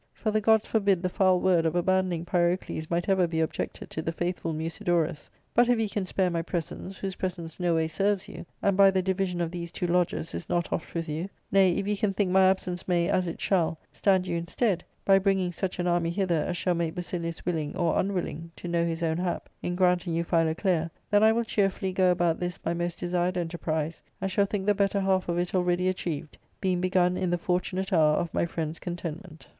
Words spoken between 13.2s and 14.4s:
it shall, stand you